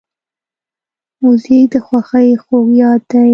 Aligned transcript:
موزیک 1.23 1.65
د 1.73 1.75
خوښۍ 1.85 2.29
خوږ 2.43 2.67
یاد 2.81 3.01
دی. 3.11 3.29